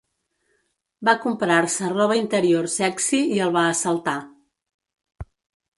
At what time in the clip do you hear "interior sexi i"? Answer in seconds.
2.21-3.39